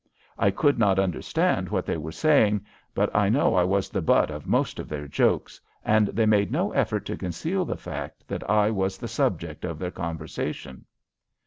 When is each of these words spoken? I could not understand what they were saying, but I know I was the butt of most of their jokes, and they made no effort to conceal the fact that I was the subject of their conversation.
I 0.39 0.49
could 0.49 0.79
not 0.79 0.97
understand 0.97 1.69
what 1.69 1.85
they 1.85 1.95
were 1.95 2.11
saying, 2.11 2.65
but 2.95 3.15
I 3.15 3.29
know 3.29 3.53
I 3.53 3.63
was 3.63 3.87
the 3.87 4.01
butt 4.01 4.31
of 4.31 4.47
most 4.47 4.79
of 4.79 4.89
their 4.89 5.07
jokes, 5.07 5.61
and 5.85 6.07
they 6.07 6.25
made 6.25 6.51
no 6.51 6.71
effort 6.71 7.05
to 7.05 7.15
conceal 7.15 7.65
the 7.65 7.77
fact 7.77 8.27
that 8.27 8.49
I 8.49 8.71
was 8.71 8.97
the 8.97 9.07
subject 9.07 9.63
of 9.63 9.77
their 9.77 9.91
conversation. 9.91 10.85